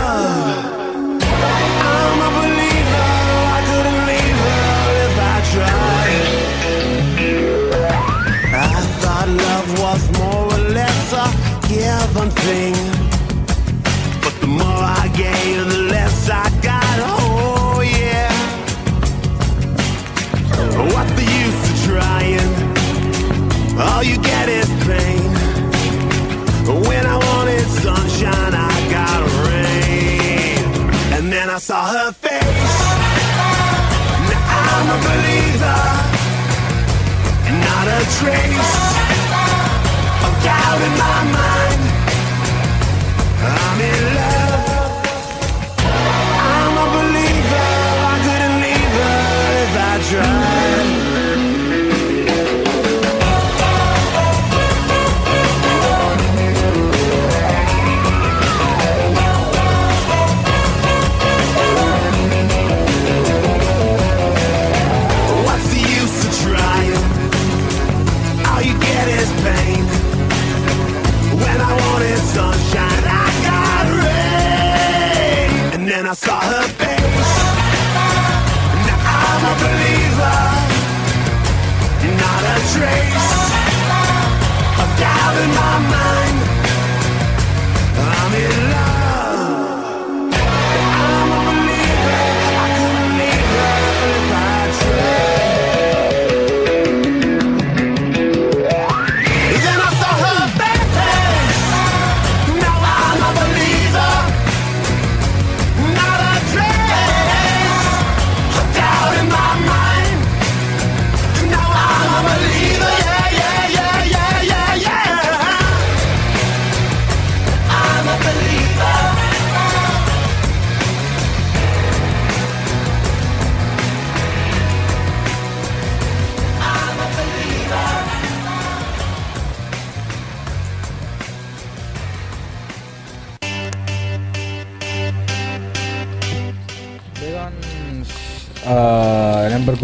[12.47, 12.75] Thing.
[14.23, 16.97] But the more I gave, the less I got.
[17.11, 18.33] Oh, yeah.
[20.93, 22.51] What's the use of trying?
[23.85, 25.29] All you get is pain.
[26.87, 30.59] When I wanted sunshine, I got rain.
[31.15, 32.77] And then I saw her face.
[34.31, 35.81] Now I'm a believer.
[37.65, 38.72] Not a trace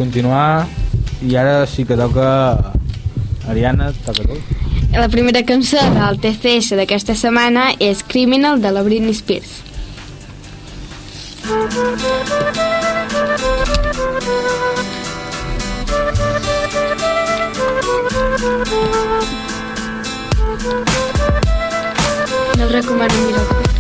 [0.10, 0.66] continuar
[1.22, 2.74] i ara sí que toca
[3.48, 4.38] Ariana, toca tu.
[4.92, 9.62] La primera cançó del TCS d'aquesta setmana és Criminal de la Britney Spears.
[22.58, 23.79] No recomano mirar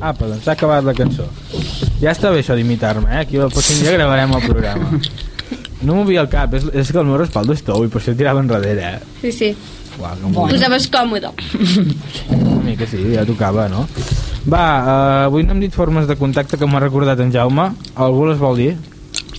[0.00, 1.26] Ah, Apa, doncs s'ha acabat la cançó.
[2.00, 3.24] Ja està bé això d'imitar-me, eh?
[3.24, 5.00] Aquí el pròxim dia gravarem el programa.
[5.82, 8.14] No m'ho al cap, és, és que el meu respaldo és tou i per això
[8.18, 9.00] tirava enrere, eh?
[9.22, 9.50] Sí, sí.
[9.98, 11.30] Uau, no Posaves còmode.
[11.30, 13.86] A mi que sí, ja tocava, no?
[14.48, 17.70] Va, eh, avui no hem dit formes de contacte que m'ha recordat en Jaume.
[17.94, 18.72] Algú les vol dir?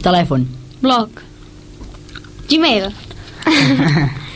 [0.03, 0.45] Telèfon.
[0.83, 1.09] Blog.
[2.49, 2.89] Gmail.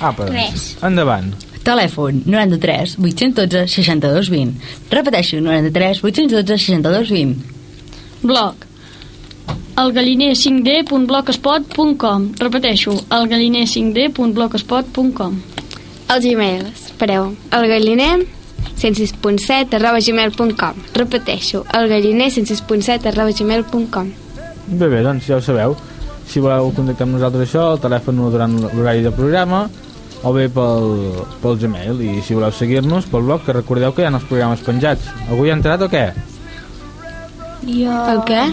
[0.03, 0.35] Ah, Apa, doncs.
[0.35, 0.63] Res.
[0.83, 1.31] Endavant.
[1.63, 4.53] Telèfon 93 812 62 20.
[4.91, 7.35] Repeteixo, 93 812 62 20.
[8.23, 8.55] Blog
[9.73, 15.41] elgalliner5d.blogspot.com Repeteixo, elgalliner5d.blogspot.com
[16.13, 18.21] Els e-mails, espereu, elgalliner
[18.83, 24.23] gmail.com Repeteixo, elgalliner106.7 arroba gmail.com
[24.67, 25.75] Bé, bé, doncs ja ho sabeu.
[26.27, 29.65] Si voleu contactar amb nosaltres això, el telèfon durant l'horari de programa,
[30.23, 30.85] o bé pel,
[31.41, 34.63] pel Gmail i si voleu seguir-nos pel blog que recordeu que hi ha els programes
[34.65, 36.05] penjats avui ha entrat o què?
[37.63, 37.97] Jo...
[38.11, 38.45] El què?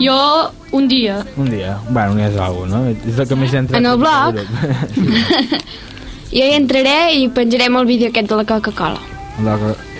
[0.00, 0.18] Jo
[0.76, 2.92] un dia un dia, bueno, n'hi és alguna no?
[2.92, 4.38] és el que més entra entrat en el blog?
[4.94, 5.58] sí.
[6.38, 9.00] jo hi entraré i penjarem el vídeo aquest de la Coca-Cola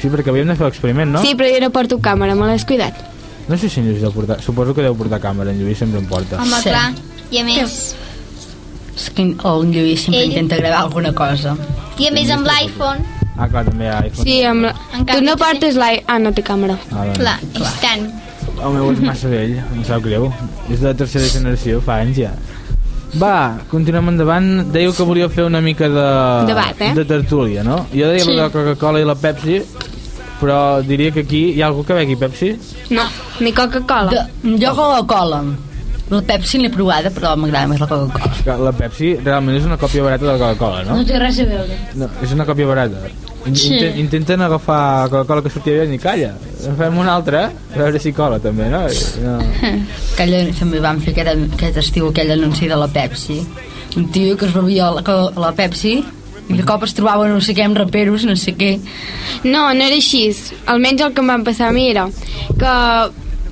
[0.01, 1.25] sí, perquè havíem de fer l'experiment, no?
[1.25, 3.11] sí, però jo no porto càmera, me l'has cuidat
[3.49, 4.39] no sé si en Lluís deu portar...
[4.41, 6.41] Suposo que deu portar càmera, en Lluís sempre em porta.
[6.41, 6.71] Home, sí.
[6.71, 6.95] clar.
[7.31, 7.75] I a més
[8.95, 11.57] el Lluís sempre Ell- intenta gravar alguna cosa.
[11.99, 13.05] I a més amb l'iPhone,
[13.37, 14.23] Ah, clar, també hi ha iPhone.
[14.25, 14.73] Sí, amb la...
[15.09, 15.97] Tu no portes l'i...
[16.07, 16.77] Ah, no té càmera.
[16.93, 17.19] Ah, doncs.
[17.19, 18.05] clar, és tant.
[18.63, 20.29] El meu és massa vell, em sap greu.
[20.71, 22.31] És de la tercera generació, fa anys ja.
[23.19, 24.47] Va, continuem endavant.
[24.71, 26.07] Dèieu que volíeu fer una mica de...
[26.47, 26.93] Debat, eh?
[26.95, 27.81] De tertúlia, no?
[27.91, 28.37] Jo deia Sí.
[28.39, 29.59] la Coca-Cola i la Pepsi,
[30.39, 32.53] però diria que aquí hi ha algú que begui Pepsi?
[32.95, 33.03] No,
[33.41, 34.29] ni Coca-Cola.
[34.45, 35.43] Jo Coca-Cola.
[36.11, 38.33] La Pepsi l'he provada, però m'agrada més la Coca-Cola.
[38.45, 40.97] Que La Pepsi realment és una còpia barata de la Coca-Cola, no?
[41.01, 41.79] No té res a veure.
[41.97, 43.07] No, és una còpia barata.
[43.47, 43.75] In- Sí.
[43.75, 46.35] Inten, intenten agafar Coca-Cola que sortia bé i calla.
[46.67, 48.83] En fem una altra, a veure si cola també, no?
[49.25, 49.39] no.
[50.15, 53.41] Aquella, també vam fer aquest, aquest estiu aquell anunci de la Pepsi.
[53.97, 55.03] Un tio que es bevia la,
[55.41, 55.99] la Pepsi
[56.49, 58.75] i de cop es trobava no sé què amb raperos, no sé què.
[59.45, 60.27] No, no era així.
[60.67, 62.09] Almenys el que em van passar a mi era
[62.61, 62.73] que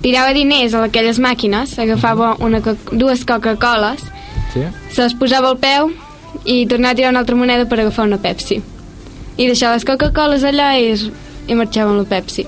[0.03, 4.03] tirava diners a aquelles màquines, agafava una, co- dues Coca-Coles,
[4.53, 4.61] Sí?
[4.93, 5.91] se les posava al peu
[6.45, 8.59] i tornava a tirar una altra moneda per agafar una Pepsi.
[9.39, 11.07] I deixava les Coca-Coles allà i, es,
[11.49, 12.45] i marxava amb la Pepsi.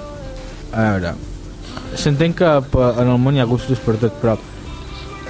[0.75, 1.15] A veure,
[1.97, 4.35] s'entén que en el món hi ha gustos per tot, però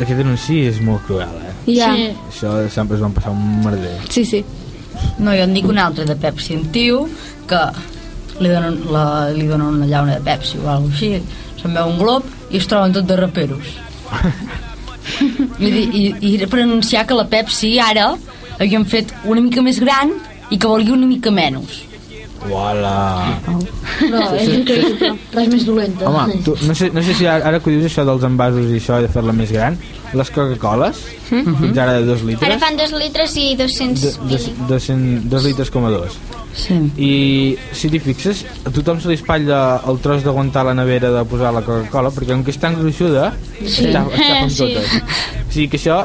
[0.00, 1.52] aquest anunci és molt cruel, eh?
[1.76, 1.92] Ja.
[1.94, 2.08] Sí.
[2.32, 3.94] Això sempre es van passar un merder.
[4.10, 4.42] Sí, sí.
[5.18, 7.04] No, jo en dic un altre de Pepsi, un tio
[7.46, 7.60] que
[8.40, 11.12] li donen, la, li donen una llauna de Pepsi o alguna així,
[11.64, 13.72] se'n veu un glob i es troben tot de raperos.
[15.64, 18.10] I, i, I era per anunciar que la Pepsi ara
[18.58, 20.12] havien fet una mica més gran
[20.52, 21.80] i que volia una mica menys.
[22.50, 23.38] Uala!
[24.00, 25.10] Però és increïble.
[25.32, 26.08] Res més dolenta.
[26.10, 28.78] Home, tu, no, sé, no sé si ara, ara que dius això dels envasos i
[28.80, 29.78] això de fer-la més gran,
[30.14, 31.54] les Coca-Coles, Mhm.
[31.60, 34.38] fins ara de 2 Ara litres, fan dos litres i 200 de, de,
[34.68, 36.18] de 100, 2 litres com a 2.
[36.54, 36.74] Sí.
[37.02, 41.24] I si t'hi fixes, a tothom se li espatlla el tros d'aguantar la nevera de
[41.26, 43.32] posar la Coca-Cola, perquè com que és tan gruixuda,
[43.64, 43.86] Sí.
[43.88, 44.58] està, està com Sí.
[44.58, 45.02] totes.
[45.48, 46.04] O sigui que això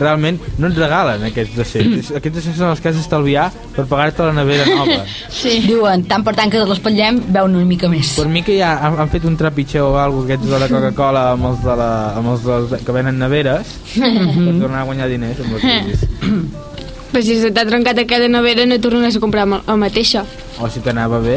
[0.00, 2.10] realment no et regalen aquests 200.
[2.20, 5.00] aquests 200 són els que has d'estalviar per pagar-te la nevera nova.
[5.34, 5.58] Sí.
[5.66, 8.14] Diuen, tant per tant que l'espatllem, veuen una mica més.
[8.16, 11.24] Per mi que ja han, han fet un trepitxeu o alguna aquests de la Coca-Cola
[11.34, 11.90] amb els, de la,
[12.20, 14.12] amb els de, que venen neveres per
[14.62, 16.06] tornar a guanyar diners amb els vídeos.
[17.14, 20.24] Però si se t'ha trencat aquella nevera no tornaràs a comprar la mateixa.
[20.58, 21.36] O si t'anava bé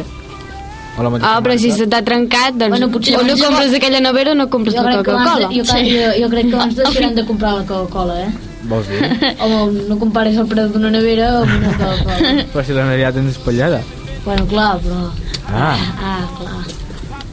[0.97, 3.73] o la mateixa Ah, però si se t'ha trencat, doncs Bueno, potser o no compres
[3.77, 5.49] aquella nevera o no compres Jo la Coca-Cola.
[5.53, 5.83] jo, sí.
[5.93, 8.31] jo, jo crec que abans deixaran de comprar la Coca-Cola, eh?
[8.67, 8.99] Vols dir?
[9.43, 12.43] Home, no compares el preu d'una nevera amb una Coca-Cola.
[12.53, 13.81] però si la nevera ja tens espatllada.
[14.25, 15.05] bueno, clar, però...
[15.47, 16.65] Ah, Ah, clar.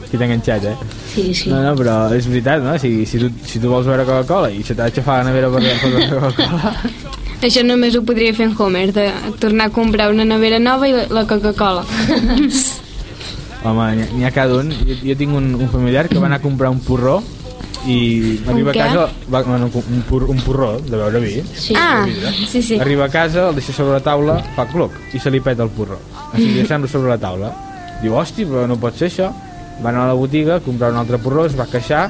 [0.04, 0.76] aquí t'he enganxat, eh?
[1.14, 1.48] Sí, sí.
[1.50, 2.76] No, no, però és veritat, no?
[2.78, 5.62] Si, si, tu, si tu vols veure Coca-Cola i se t'ha d'aixafar la nevera per
[5.62, 6.74] veure Coca-Cola...
[7.44, 9.02] Això només ho podria fer en Homer, de
[9.42, 11.82] tornar a comprar una nevera nova i la, la Coca-Cola.
[13.64, 14.70] Home, n'hi ha cada un.
[14.86, 17.18] Jo, jo tinc un, un familiar que va anar a comprar un porró
[17.86, 19.06] i arriba a casa...
[19.32, 21.34] Va, bueno, un, pur, un porró de beure vi.
[21.54, 21.74] Sí.
[21.76, 22.06] Ah,
[22.48, 22.78] sí, sí.
[22.80, 25.72] Arriba a casa, el deixa sobre la taula, fa cloc, i se li peta el
[25.74, 25.98] porró.
[26.26, 27.52] O sigui, deixant-lo sobre la taula.
[28.02, 29.30] Diu, hosti, però no pot ser això.
[29.82, 32.06] Va anar a la botiga, comprar un altre porró, es va queixar,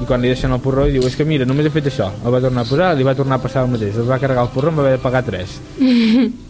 [0.00, 2.10] i quan li deixen el porró, diu, és que mira, només he fet això.
[2.24, 3.98] El va tornar a posar, li va tornar a passar el mateix.
[4.00, 5.58] Es va carregar el porró, em va haver de pagar 3.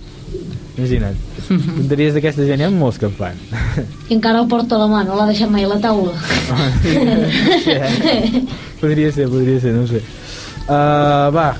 [0.79, 1.17] Imagina't.
[1.79, 3.41] Tonteries d'aquesta gent hi ha molts que en fan.
[4.09, 6.15] I encara el porta a la mà, no l'ha deixat mai a la taula.
[8.81, 10.03] podria ser, podria ser, no sé.
[10.71, 11.51] Uh, va,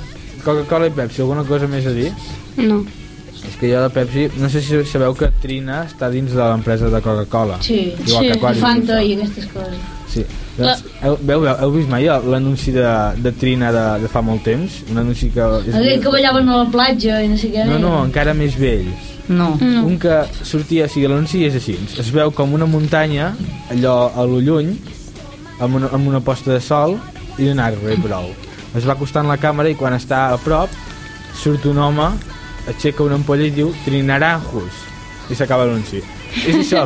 [0.45, 2.11] Coca-Cola i Pepsi, alguna cosa més a dir?
[2.61, 2.81] No.
[3.41, 6.91] És que jo de Pepsi, no sé si sabeu que Trina està dins de l'empresa
[6.93, 7.59] de Coca-Cola.
[7.65, 8.61] Sí, Igual que I.
[8.61, 9.83] Fanta i aquestes coses.
[10.13, 10.25] Sí.
[10.59, 12.87] Doncs, heu, veu, veu, heu vist mai l'anunci de,
[13.23, 14.81] de Trina de, de fa molt temps?
[14.91, 15.47] Un anunci que...
[15.63, 17.65] És Aquell que ballaven a la platja i no sé què.
[17.69, 18.91] No, no, encara més vell.
[19.31, 19.53] No.
[19.63, 19.85] No.
[19.87, 21.79] Un que sortia, o sigui, l'anunci és així.
[22.03, 23.31] Es veu com una muntanya,
[23.71, 24.75] allò a lo lluny,
[25.63, 26.99] amb una, amb una posta de sol
[27.39, 28.33] i un arbre i prou.
[28.77, 30.75] Es va acostant la càmera i quan està a prop
[31.39, 32.11] surt un home,
[32.71, 34.83] aixeca una ampolla i diu Trinaranjos
[35.31, 36.03] i s'acaba l'anunci.
[36.47, 36.85] És això,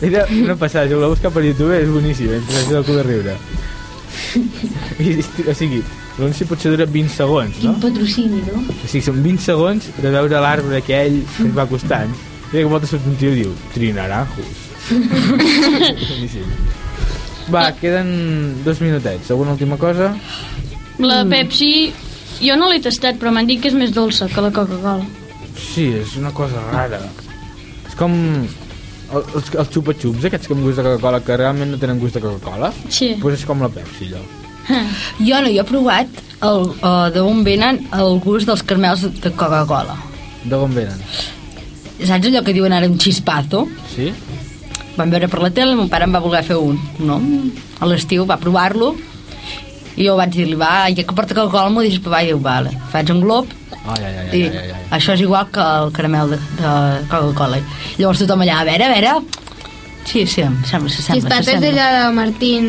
[0.00, 3.06] Era una passada, si ho voleu buscar per YouTube és boníssim, entre el cul de
[3.06, 3.36] riure.
[5.02, 5.16] I,
[5.50, 5.80] o sigui,
[6.18, 7.74] l'anunci potser dura 20 segons, no?
[7.74, 8.62] Quin patrocini, no?
[8.70, 12.14] O sigui, són 20 segons de veure l'arbre aquell que es va acostant.
[12.52, 14.62] I de volta surt un tio i diu, trinaranjos.
[16.08, 16.54] Boníssim.
[17.52, 19.30] Va, queden dos minutets.
[19.34, 20.14] Alguna última cosa?
[21.02, 21.92] La Pepsi,
[22.40, 25.04] jo no l'he tastat, però m'han dit que és més dolça que la Coca-Cola.
[25.58, 27.02] Sí, és una cosa rara.
[27.94, 28.12] És com...
[29.14, 32.16] el- els, els xupa-xups, aquests que amb gust de Coca-Cola, que realment no tenen gust
[32.18, 33.12] de Coca-Cola, Sí.
[33.22, 34.22] pues és com la Pepsi, allò.
[35.20, 36.08] Jo no, jo he provat
[36.42, 39.94] el, uh, d'on venen el gust dels caramels de Coca-Cola.
[40.44, 40.98] De on venen?
[42.02, 43.68] Saps allò que diuen ara un xispazo?
[43.94, 44.10] Sí?
[44.96, 47.20] Vam veure per la tele, el meu pare em va voler fer un, no?
[47.80, 48.94] A l'estiu va provar-lo
[49.96, 52.72] i jo vaig dir-li, va, ja que porta Coca-Cola m'ho deixes provar, i diu, vale.
[52.92, 53.52] Faig un glob
[53.84, 54.84] Ai, ai, ai, i ai, ai, ai.
[54.96, 56.72] això és igual que el caramel de, de
[57.10, 57.60] Coca-Cola.
[57.98, 59.42] Llavors tothom allà, a veure, a veure...
[60.04, 61.20] Sí, sí, em sembla, s'assembla.
[61.20, 61.84] Xispat és s'assembla.
[61.88, 62.66] allò de Martín...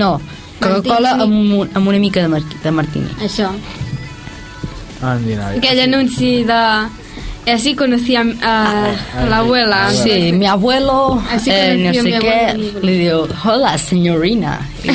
[0.00, 0.14] No,
[0.60, 3.08] Coca-Cola amb, amb una mica de, mar de martini.
[3.24, 3.48] Això.
[5.00, 6.62] Andina, Aquell anunci de...
[7.46, 9.90] Y así conocí a, a- a la abuela.
[9.90, 12.80] Sí, mi abuelo, Así eh, no sé abuelo.
[12.82, 14.60] li diu, hola, senyorina.
[14.84, 14.90] I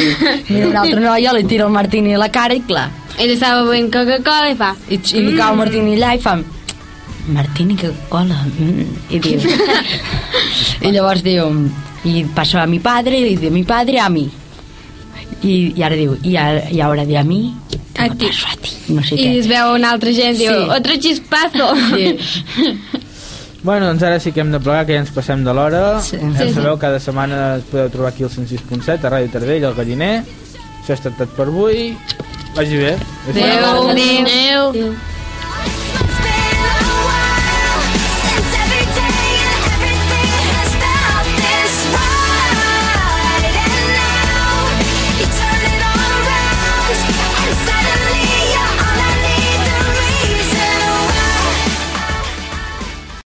[0.54, 2.92] mira una altra noia, li tira el martini a la cara i clar.
[3.18, 4.74] Ell estava bevent Coca-Cola i fa...
[4.90, 6.36] I, i li cau el martini allà i fa...
[7.34, 8.38] Martini Coca-Cola.
[8.60, 8.96] Mm.
[9.10, 9.40] I diu...
[10.86, 11.50] I llavors diu...
[12.06, 14.28] I passa a mi padre, i li diu, mi padre a mi.
[15.42, 17.48] I, i ara diu, i, ara, i ara de a mi,
[18.06, 18.30] A ti.
[18.30, 18.72] a ti.
[18.94, 20.70] No sé I es veu una altra gent, diu, Sí.
[20.78, 21.74] otro chispazo.
[21.96, 22.18] Sí.
[23.66, 26.00] Bueno, doncs ara sí que hem de plegar, que ja ens passem de l'hora.
[26.06, 26.20] Sí.
[26.22, 26.54] Ja Sí, sí.
[26.54, 30.20] sabeu, cada setmana es podeu trobar aquí al 106.7, a Ràdio Tardell, al Galliner.
[30.84, 31.98] Això ha estat tot per avui.
[32.54, 32.92] Vagi bé.
[33.32, 33.90] Adéu.
[33.90, 34.94] Adéu.